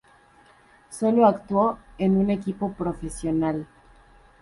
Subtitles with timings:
[0.89, 3.67] Solo actuó en un equipo profesional.